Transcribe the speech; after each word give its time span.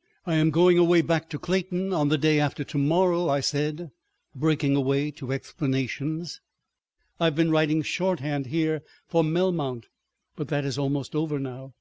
.""I 0.26 0.34
am 0.34 0.50
going 0.50 0.78
away 0.78 1.00
back 1.00 1.30
to 1.30 1.38
Clayton 1.38 1.92
on 1.92 2.08
the 2.08 2.18
day 2.18 2.40
after 2.40 2.64
to 2.64 2.76
morrow," 2.76 3.28
I 3.28 3.38
said, 3.38 3.92
breaking 4.34 4.74
away 4.74 5.12
to 5.12 5.30
explanations. 5.32 6.40
"I 7.20 7.26
have 7.26 7.36
been 7.36 7.52
writing 7.52 7.82
shorthand 7.82 8.46
here 8.46 8.82
for 9.06 9.22
Melmount, 9.22 9.84
but 10.34 10.48
that 10.48 10.64
is 10.64 10.76
almost 10.76 11.14
over 11.14 11.38
now. 11.38 11.74